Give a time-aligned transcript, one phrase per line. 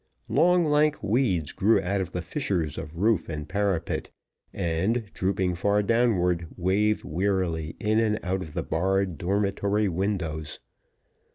[0.29, 4.09] Long lank weeds grew out of the fissures of roof and parapet,
[4.51, 10.59] and, drooping far downward, waved wearily in and out of the barred dormitory windows.